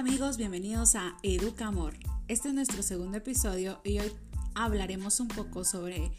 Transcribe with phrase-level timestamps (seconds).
[0.00, 1.92] amigos, bienvenidos a Educa Amor.
[2.26, 4.10] Este es nuestro segundo episodio y hoy
[4.54, 6.10] hablaremos un poco sobre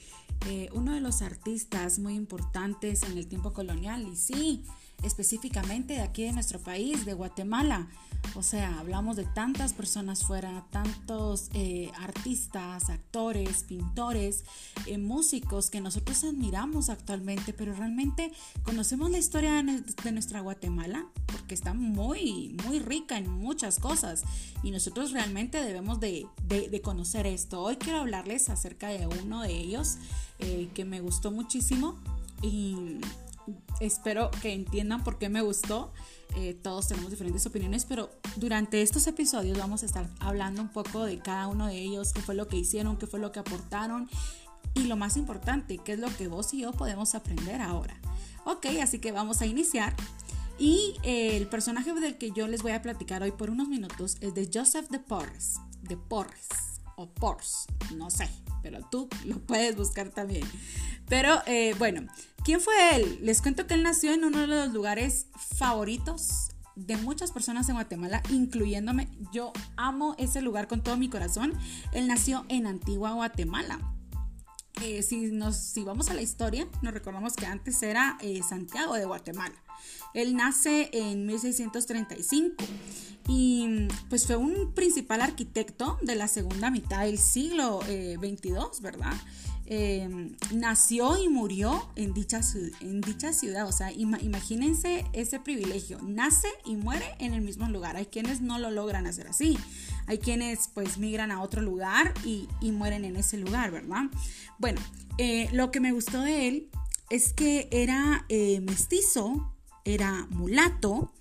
[0.48, 4.66] eh, uno de los artistas muy importantes en el tiempo colonial y sí,
[5.04, 7.88] específicamente de aquí de nuestro país, de Guatemala.
[8.36, 14.44] O sea, hablamos de tantas personas fuera, tantos eh, artistas, actores, pintores,
[14.86, 18.32] eh, músicos que nosotros admiramos actualmente, pero realmente
[18.64, 24.24] conocemos la historia de nuestra Guatemala porque está muy, muy rica en muchas cosas
[24.64, 26.28] y nosotros realmente debemos de,
[26.84, 27.62] conocer esto.
[27.62, 29.98] Hoy quiero hablarles acerca de uno de ellos
[30.40, 31.96] eh, que me gustó muchísimo
[32.42, 33.00] y
[33.80, 35.94] espero que entiendan por qué me gustó.
[36.36, 41.04] Eh, todos tenemos diferentes opiniones, pero durante estos episodios vamos a estar hablando un poco
[41.04, 44.10] de cada uno de ellos, qué fue lo que hicieron, qué fue lo que aportaron
[44.74, 48.00] y lo más importante, qué es lo que vos y yo podemos aprender ahora.
[48.46, 49.96] Ok, así que vamos a iniciar.
[50.58, 54.18] Y eh, el personaje del que yo les voy a platicar hoy por unos minutos
[54.22, 56.48] es de Joseph de Porres, de Porres
[56.96, 58.30] o Porres, no sé,
[58.62, 60.48] pero tú lo puedes buscar también.
[61.08, 62.08] Pero eh, bueno,
[62.44, 63.20] ¿Quién fue él?
[63.22, 67.76] Les cuento que él nació en uno de los lugares favoritos de muchas personas en
[67.76, 69.10] Guatemala, incluyéndome.
[69.32, 71.54] Yo amo ese lugar con todo mi corazón.
[71.92, 73.80] Él nació en Antigua Guatemala.
[74.82, 78.96] Eh, si, nos, si vamos a la historia, nos recordamos que antes era eh, Santiago
[78.96, 79.54] de Guatemala.
[80.14, 82.64] Él nace en 1635
[83.28, 88.18] y pues fue un principal arquitecto de la segunda mitad del siglo eh,
[88.82, 89.14] ¿verdad?
[89.74, 92.42] Em, nació y murió en dicha,
[92.82, 93.66] en dicha ciudad.
[93.68, 95.98] O sea, imagínense ese privilegio.
[96.02, 97.96] Nace y muere en el mismo lugar.
[97.96, 99.58] Hay quienes no lo logran hacer así.
[100.08, 104.10] Hay quienes pues migran a otro lugar y, mueren en ese lugar, ¿verdad?
[104.58, 104.82] Bueno,
[105.18, 106.70] eh, lo que me gustó de él
[107.10, 109.51] es que era eh, mestizo,
[109.86, 111.12] era mulato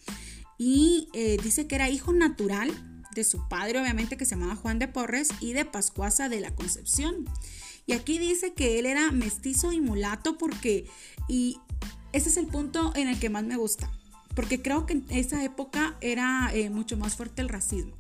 [0.59, 2.71] y eh, dice que era hijo natural
[3.15, 6.55] de su padre, obviamente, que se llamaba Juan de Porres y de Pascuasa de la
[6.55, 7.25] Concepción.
[7.87, 10.87] Y aquí dice que él era mestizo y mulato porque,
[11.29, 11.59] y
[12.13, 13.91] ese es el punto en el que más me gusta,
[14.35, 17.97] porque creo que en esa época era eh, mucho más fuerte el racismo.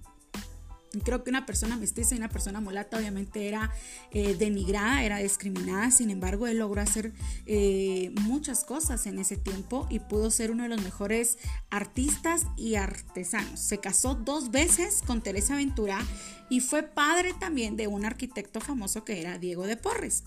[1.05, 3.71] Creo que una persona mestiza y una persona mulata obviamente era
[4.11, 7.12] eh, denigrada, era discriminada, sin embargo él logró hacer
[7.47, 11.39] eh, muchas cosas en ese tiempo y pudo ser uno de los mejores
[11.71, 13.61] artistas y artesanos.
[13.61, 16.01] Se casó dos veces con Teresa Ventura
[16.49, 20.25] y fue padre también de un arquitecto famoso que era Diego de Porres.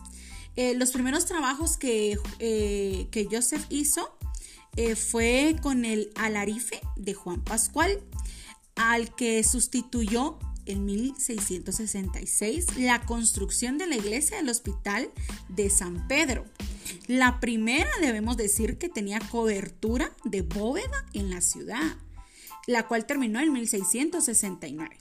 [0.56, 4.18] Eh, los primeros trabajos que, que Joseph hizo
[4.95, 8.00] fue con el alarife de Juan Pascual
[8.75, 15.12] al que sustituyó en 1666 la construcción de la iglesia del hospital
[15.50, 16.46] de San Pedro.
[17.07, 21.97] La primera debemos decir que tenía cobertura de bóveda en la ciudad,
[22.68, 24.97] la cual terminó en 1669.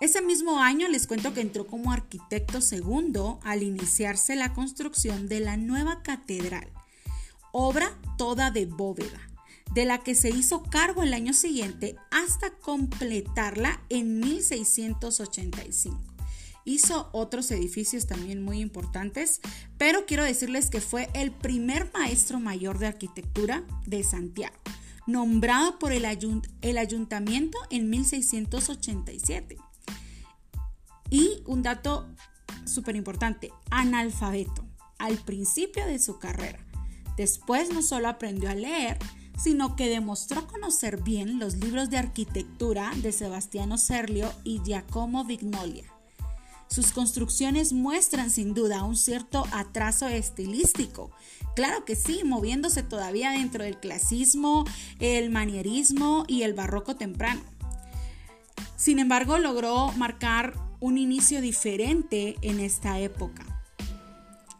[0.00, 5.40] Ese mismo año les cuento que entró como arquitecto segundo al iniciarse la construcción de
[5.40, 6.70] la nueva catedral,
[7.52, 9.27] obra toda de bóveda
[9.74, 15.98] de la que se hizo cargo el año siguiente hasta completarla en 1685.
[16.64, 19.40] Hizo otros edificios también muy importantes,
[19.78, 24.56] pero quiero decirles que fue el primer maestro mayor de arquitectura de Santiago,
[25.06, 29.56] nombrado por el, ayuntamiento en 1687.
[31.08, 32.06] Y un dato
[32.66, 34.66] súper importante, analfabeto
[34.98, 36.58] al principio de su carrera.
[37.16, 38.98] Después no solo aprendió a leer,
[39.38, 45.84] sino que demostró conocer bien los libros de arquitectura de Sebastiano Serlio y Giacomo Vignolia.
[46.68, 51.10] Sus construcciones muestran sin duda un cierto atraso estilístico.
[51.56, 54.64] Claro que sí, moviéndose todavía dentro del clasismo,
[54.98, 57.40] el manierismo y el barroco temprano.
[58.76, 63.44] Sin embargo, logró marcar un inicio diferente en esta época.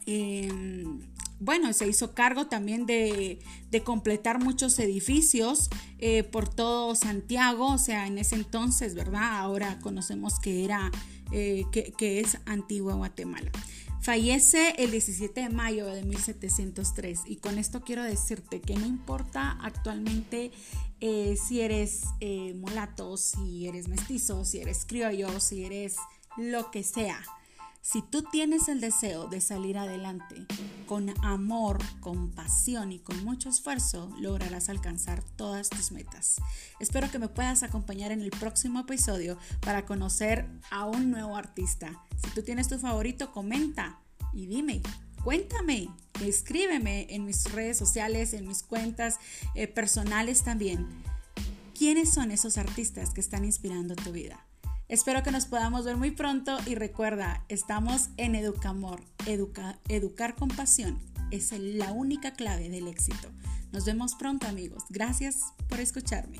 [0.06, 1.00] Em,
[1.40, 3.38] bueno, se hizo cargo también de,
[3.84, 9.38] completar muchos edificios eh, por todo Santiago, o sea, en ese entonces, ¿verdad?
[9.38, 10.90] Ahora conocemos que era,
[11.32, 13.50] eh, que, es Antigua Guatemala.
[14.00, 19.58] Fallece el 17 de mayo de 1703 y con esto quiero decirte que no importa
[19.60, 20.52] actualmente
[21.00, 22.02] eh, si eres
[22.54, 25.96] mulato, si eres mestizo, si eres criollo, si eres
[26.36, 27.20] lo que sea,
[27.80, 30.46] si tú tienes el deseo de salir adelante
[30.86, 36.36] con amor, con pasión y con mucho esfuerzo, lograrás alcanzar todas tus metas.
[36.80, 42.04] Espero que me puedas acompañar en el próximo episodio para conocer a un nuevo artista.
[42.22, 44.00] Si tú tienes tu favorito, comenta
[44.34, 44.82] y dime,
[45.24, 45.88] cuéntame,
[46.20, 49.18] escríbeme en mis redes sociales, en mis cuentas
[49.54, 50.86] eh, personales también
[51.78, 54.47] quiénes son esos artistas que están inspirando tu vida.
[54.88, 59.02] Espero que nos podamos ver muy pronto y recuerda, estamos en Educamor.
[59.26, 60.98] educar con pasión
[61.30, 63.28] es la única clave del éxito.
[63.70, 64.84] Nos vemos pronto amigos.
[64.88, 66.38] Gracias por escucharme.